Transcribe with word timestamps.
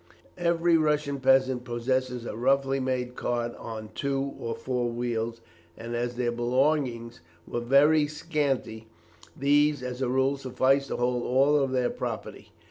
Every 0.39 0.77
Russian 0.77 1.19
peasant 1.19 1.63
possesses 1.63 2.25
a 2.25 2.35
roughly 2.35 2.79
made 2.79 3.15
cart 3.15 3.55
on 3.57 3.89
two 3.93 4.33
or 4.39 4.55
four 4.55 4.89
wheels, 4.89 5.41
and 5.77 5.95
as 5.95 6.15
their 6.15 6.31
belongings 6.31 7.21
were 7.47 7.59
very 7.59 8.07
scanty, 8.07 8.87
these, 9.37 9.83
as 9.83 10.01
a 10.01 10.09
rule, 10.09 10.37
sufficed 10.37 10.87
to 10.87 10.97
hold 10.97 11.21
all 11.21 11.67
their 11.67 11.91
property. 11.91 12.51